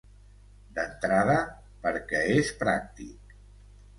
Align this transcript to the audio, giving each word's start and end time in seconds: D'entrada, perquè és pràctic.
D'entrada, 0.77 1.35
perquè 1.83 2.23
és 2.37 2.51
pràctic. 2.63 3.37